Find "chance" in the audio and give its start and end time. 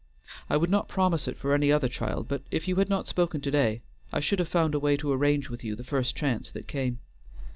6.15-6.49